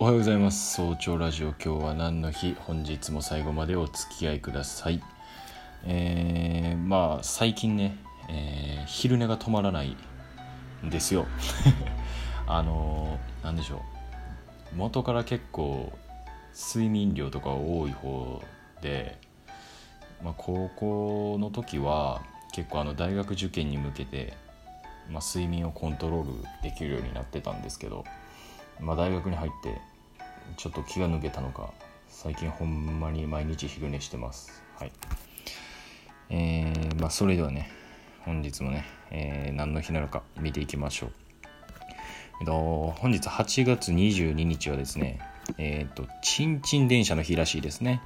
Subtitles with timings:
[0.00, 0.76] おはようございます。
[0.76, 2.54] 早朝ラジオ今日は何の日？
[2.54, 5.02] 本日も最後までお付き合いください。
[5.84, 9.96] えー、まあ最近ね、えー、昼寝が止まらない
[10.86, 11.26] んですよ。
[12.46, 13.82] あのー、でしょ
[14.72, 14.76] う。
[14.76, 15.92] 元から結構
[16.54, 18.40] 睡眠量とか多い方
[18.80, 19.18] で、
[20.22, 24.34] まあ、高校の時は結構あの大学受験に向けて、
[25.10, 28.04] まあ、睡眠をコントロールできるようになってたんですけど
[28.80, 29.80] まあ、大学に入って
[30.56, 31.72] ちょっと気が抜けたのか
[32.08, 34.62] 最近ほんまに毎日昼寝してます。
[34.78, 34.92] はい。
[36.30, 37.70] えー、まあそれではね
[38.24, 41.12] 本日もね、えー、何の日なのか見ていきましょう。
[42.40, 45.20] えっと本日8月22日はですね
[45.58, 48.02] えっ、とちんちん電車の日らしいですね。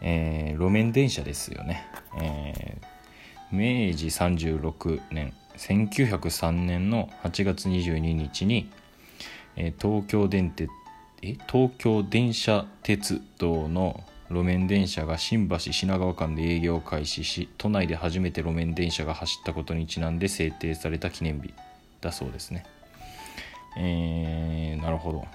[0.00, 1.84] えー、路面電車ですよね、
[2.20, 8.70] えー、明治36年1903年の8月22日に
[9.60, 10.70] え東京電鉄
[11.20, 11.36] え？
[11.50, 21.52] 東京電車鉄道の路面電車が新橋品川間で営業を開始し都内で初めて路面電車が走ったことにちなんで制定された記念日
[22.00, 22.64] だそうですね。
[23.76, 25.26] えー、なるほど。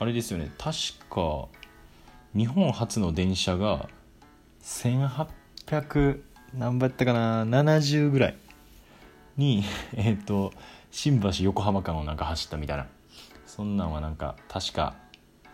[0.00, 0.50] あれですよね。
[0.58, 0.76] 確
[1.08, 1.46] か
[2.34, 3.88] 日本初の電車が
[4.62, 6.20] 1800
[6.54, 8.36] 何倍やったかな？70ぐらい
[9.36, 9.62] に
[9.94, 10.52] えっ、ー、と
[10.90, 12.86] 新橋横浜間をなんか走ったみたいな。
[13.46, 14.94] そんなんはなんか確か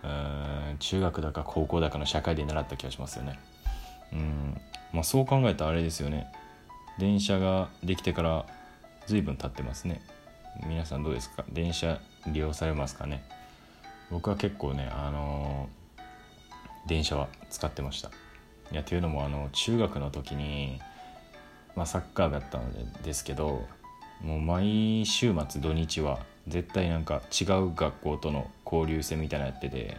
[0.03, 3.39] うん中学だか高校だかの社会で習った気がしますよね。
[4.13, 4.61] うん。
[4.93, 6.27] まあそう考えたらあれですよね。
[6.99, 8.47] 電車ができてから
[9.07, 10.03] 随分経ってますね。
[10.67, 11.45] 皆さんどうですか？
[11.53, 13.25] 電車利用されますかね？
[14.11, 18.11] 僕は結構ねあのー、電車は使ってました。
[18.71, 20.81] いやというのもあの中学の時に
[21.75, 23.67] まあサッカー部やったのでですけど
[24.23, 29.97] もう毎週末土日は絶対なんか違う学校との交流戦みたいなのやってて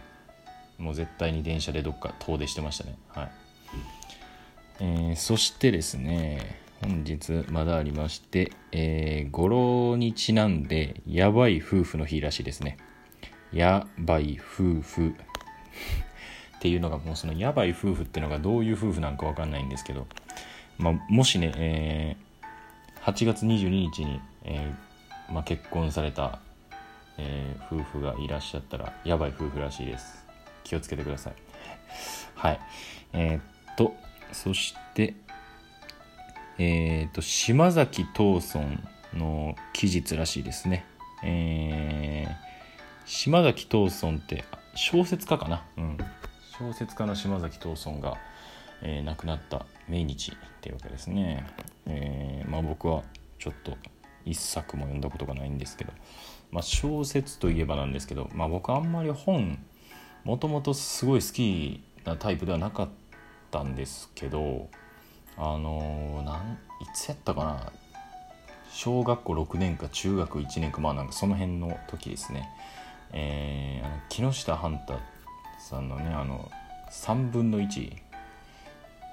[0.78, 2.98] もう絶対に電車でどっか遠出してましたね。
[3.08, 3.30] はい、
[4.80, 12.76] えー、そしてですね本日まだありまして、えー、語呂にちなんでやばい夫婦の日らしいですね。
[13.52, 15.14] やばい夫婦。
[16.56, 20.06] っていうのがもうそのやばい夫婦っていうのがどういう夫婦なんか分かんないんですけど、
[20.78, 22.25] まあ、もしね、えー
[23.06, 26.40] 8月22日に、えー、まあ、結婚された、
[27.18, 30.26] えー、夫婦がいらっしゃったらやばい夫婦らしいです。
[30.64, 31.34] 気をつけてください。
[32.34, 32.60] はい。
[33.12, 33.42] えー、っ
[33.76, 33.94] と
[34.32, 35.14] そして
[36.58, 38.82] え、っと島崎藤村
[39.14, 40.84] の期日らしいですね。
[41.22, 42.26] え、
[43.04, 45.64] 島崎藤村って小説家かな？
[45.76, 45.98] うん。
[46.58, 48.16] 小説家の島崎藤村が
[48.82, 51.46] え、亡くなった命日っていうわけですね、
[51.86, 53.02] えー、まあ、僕は
[53.38, 53.76] ちょっと
[54.24, 55.92] 一作も読んだことがないんですけど、
[56.50, 59.58] まあ、小説といえばなんですけど、まあ、僕あんまり本
[60.24, 62.88] もともとすごい好きなタイプではなかっ
[63.50, 64.68] たんですけど
[65.36, 67.72] あのー、なんいつやったかな
[68.72, 72.50] 小学校6年か中学1年かまあなんかその辺の時ですね。
[73.12, 74.98] えー、あの木下半太
[75.58, 76.50] さんのねあの
[76.90, 77.92] 3分の1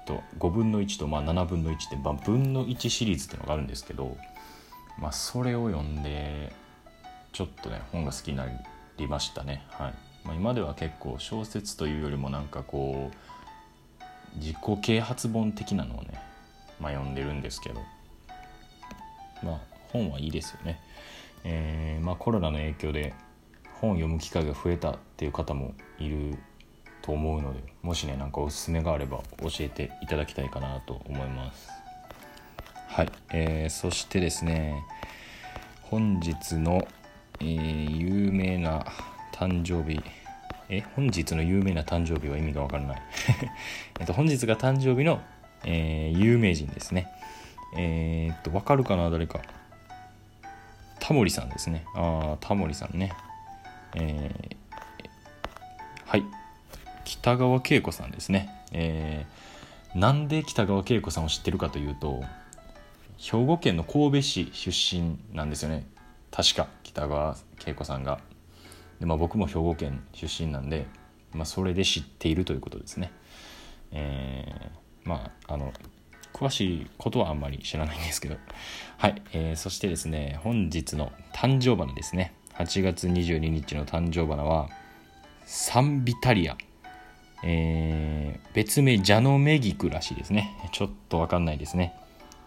[0.06, 4.16] と5分の1とまあ7分の1って、分の1シリーズっていうのがあるんですけど、
[4.98, 6.52] まあ、それを読んで
[7.32, 8.46] ちょっとね本が好きにな
[8.96, 9.94] りましたね、はい。
[10.24, 16.20] まあ、今では結構小説というよりもなんかこう自己啓発本的なのをね、
[16.80, 17.80] まあ、読んでるんですけど
[19.42, 20.80] まあ本はいいですよね、
[21.44, 23.14] えーまあ、コロナの影響で
[23.74, 26.38] 本を読む機会が増えたっていう方もいる
[27.04, 31.68] と思うのでもしねなんかおすすめがあれば教えていただきたいかなと思います。
[32.88, 34.82] はい、えー、そしてですね
[35.82, 36.88] 本日の、
[37.40, 38.86] えー、有名な
[39.34, 40.02] 誕生日
[40.70, 43.02] え本日の有名な誕生日は意味がわからない。
[44.00, 45.20] えっと本日が誕生日の、
[45.64, 47.08] えー、有名人ですね。
[47.76, 49.40] えー、っとわかるかな誰か。
[51.00, 51.84] タモリさんですね。
[51.94, 53.12] ああタモリさんね。
[53.94, 54.56] えー、
[56.06, 56.43] はい。
[57.24, 62.22] 北川景子さんですね、えー、なんで北川景子さんを知ってるかというと
[63.16, 65.86] 兵庫県の神戸市出身なんですよね。
[66.30, 68.20] 確か北川景子さんが。
[69.00, 70.86] で、まあ、僕も兵庫県出身なんで、
[71.32, 73.10] まあ、それで知っているということですね。
[73.90, 75.72] えー、まああの
[76.34, 78.36] 詳しいことはあんまり知らないんですけど。
[78.98, 82.34] はい、えー、そしてですね本日の誕生花ですね。
[82.52, 84.68] 8月22日の誕生花は
[85.46, 86.58] サンビタリア。
[87.46, 90.56] えー、別名ジャノメギクらしいですね。
[90.72, 91.94] ちょっとわかんないですね。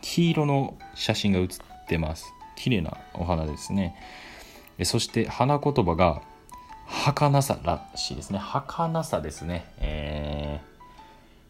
[0.02, 2.34] 黄色の写真が写ってます。
[2.56, 3.96] 綺麗なお花ですね。
[4.84, 6.22] そして花言葉が
[6.88, 8.40] 儚さらしいですね。
[8.40, 9.66] 儚さですね。
[9.78, 10.62] え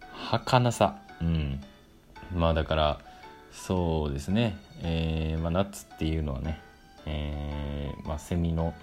[0.02, 1.00] ー、儚さ。
[1.22, 1.64] うん。
[2.36, 3.00] まあだから
[3.54, 6.60] そうですね、えーまあ、夏っていうのはね、
[7.06, 8.74] えーまあ、セミの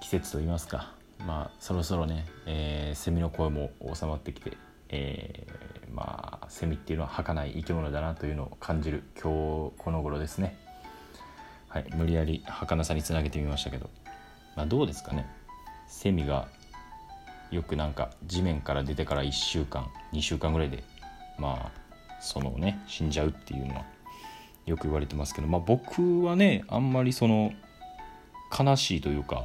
[0.00, 4.56] 季節といいますか、まあ、そろそろね、えー、セミの声も収まってきて、
[4.88, 10.56] えー、まあセミっていうのは儚い生き物だなというのを感じる今日この頃ですね。
[11.68, 13.90] はい、無理やり儚さにつなげてみましたけど、
[14.54, 15.26] まあ、どうですかね
[15.88, 16.46] セミが
[17.50, 20.84] よくなんか地面から出てから1週間2週間ぐらいで
[21.36, 23.84] まあそのね死んじゃうっていうのは
[24.66, 27.52] よく言われてますけど、まあ、僕はねあんまりその
[28.56, 29.44] 悲しいというか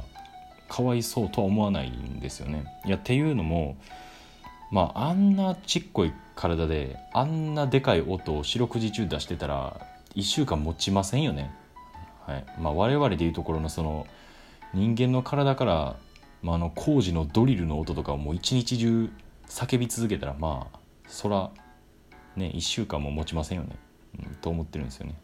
[0.70, 2.64] かわいそうとは思わないんですよね。
[2.86, 3.76] いやっていうのも
[4.70, 9.84] まああんなちっこい体であんなでかい音を四六時中出してたら
[10.14, 11.50] 1週間持ちませんよね。
[12.24, 14.06] はいまあ、我々でいうところのその
[14.72, 15.96] 人間の体から、
[16.42, 19.10] まあ、あの工事のドリルの音とかをもう一日中
[19.48, 20.78] 叫び続けたらまあ
[21.08, 21.50] そら
[22.36, 23.76] ね1週間も持ちませんよね、
[24.20, 25.16] うん、と思ってるんですよね。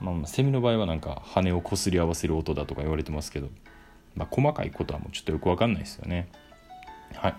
[0.00, 3.48] まあ、セミの場合はなんか羽をこすり合わせる音だとか言われてますけど、
[4.16, 6.28] まあ、細かいことはもうちょっとよくわかんないですよね。
[7.14, 7.34] はい、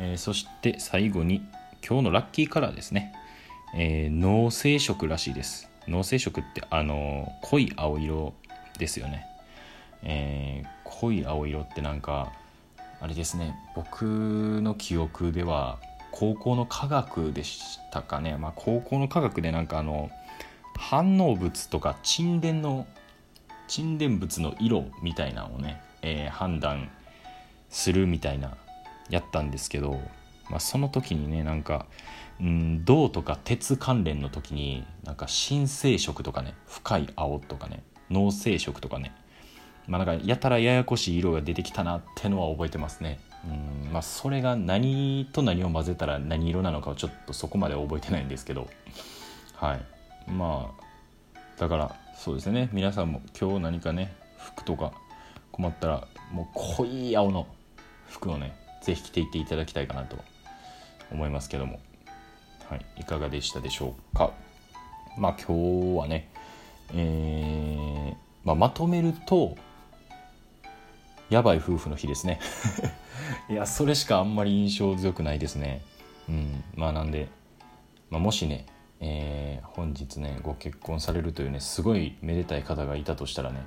[0.00, 1.46] えー、そして最後に
[1.86, 3.12] 今日のラッキーカラーですね。
[3.76, 5.68] えー、脳性色らしいです。
[5.88, 8.34] 脳性色ってあの濃い青色
[8.78, 9.26] ですよね、
[10.02, 12.32] えー、濃い青色ってなんか
[13.00, 14.04] あれですね僕
[14.62, 15.78] の記憶では
[16.10, 17.58] 高校の科学でし
[17.90, 20.10] たかね、まあ、高校の科学でなんかあの
[20.78, 22.86] 反応物とか沈殿の
[23.66, 26.90] 沈殿物の色みたいなのをね、えー、判断
[27.70, 28.56] するみたいな
[29.10, 30.00] やったんですけど、
[30.48, 31.86] まあ、その時にねなんか
[32.40, 39.14] うん、銅とか鉄関連の時になんか新生色とかね深い青とかね脳生色とかね
[39.86, 43.20] まあなんかやたらややこしい色が出てきたなってのは覚えてますね。
[43.44, 48.68] うんまあそれが何と何を混ぜたら何色なのかはちょっとそこまで覚えてないんですけど。
[49.54, 49.82] はい。
[50.30, 52.70] まあだからそうですね。
[52.72, 54.92] 皆さんも今日何かね服とか
[55.54, 57.46] 困ったらもう濃い青の
[58.08, 60.16] 服をね是非着ていっていただきたいかなと
[61.12, 61.78] 思いますけども。
[62.68, 64.32] はい、いかがでしたでしょうか。
[65.16, 66.28] まあ今日はね、
[66.92, 69.56] えーまあ、まとめると
[71.30, 72.40] やばい夫婦の日ですね。
[73.48, 75.82] いやそれしかあんまり印象強くないですね。
[76.28, 77.28] うんまあなんで、
[78.10, 78.66] まあ、もしね、
[78.98, 83.64] えー、本日ねご結婚されるというねすごいめでたい方がいたとしたらね、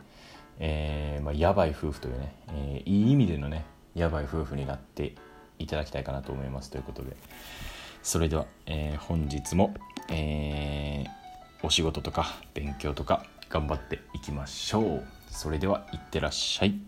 [0.60, 3.66] えーまあ、やばい夫婦というね、えー、いい意味でのね
[3.96, 5.16] やばい夫婦になって
[5.60, 7.16] いただきたいかなと思いますということで
[8.04, 9.74] それでは、えー、本日も、
[10.10, 11.06] え、
[11.62, 15.04] お仕事とか勉強とか頑張っていきましょう。
[15.30, 16.80] それではいってらっしゃい。